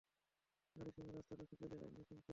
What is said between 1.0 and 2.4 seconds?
রাস্তাটা সেকেলে আর নৃশংস।